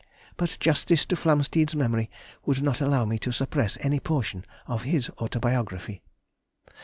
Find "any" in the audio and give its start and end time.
3.81-3.99